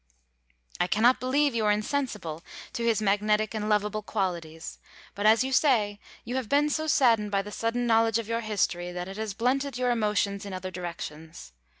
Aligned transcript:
I 0.79 0.87
can 0.87 1.03
not 1.03 1.19
believe 1.19 1.53
you 1.53 1.63
are 1.67 1.71
insensible 1.71 2.41
to 2.73 2.83
his 2.83 3.03
magnetic 3.03 3.53
and 3.53 3.69
lovable 3.69 4.01
qualities, 4.01 4.79
but, 5.13 5.27
as 5.27 5.43
you 5.43 5.51
say, 5.51 5.99
you 6.25 6.37
have 6.37 6.49
been 6.49 6.71
so 6.71 6.87
saddened 6.87 7.29
by 7.29 7.43
the 7.43 7.51
sudden 7.51 7.85
knowledge 7.85 8.17
of 8.17 8.27
your 8.27 8.41
history 8.41 8.91
that 8.91 9.07
it 9.07 9.17
has 9.17 9.35
blunted 9.35 9.77
your 9.77 9.91
emotions 9.91 10.43
in 10.43 10.53
other 10.53 10.71
directions. 10.71 11.53